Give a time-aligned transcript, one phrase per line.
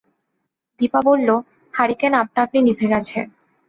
[0.79, 1.29] দিপা বলল,
[1.73, 3.19] হারিকেন আপনা-আপনি নিভে গেছে।